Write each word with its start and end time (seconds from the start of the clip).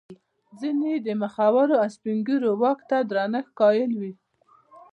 ځیني 0.59 0.87
یې 0.93 0.97
د 1.05 1.07
مخورو 1.21 1.75
او 1.83 1.89
سپین 1.95 2.17
ږیرو 2.27 2.51
واک 2.61 2.79
ته 2.89 2.97
درنښت 3.09 3.51
قایل 3.59 3.91
وي. 4.01 4.13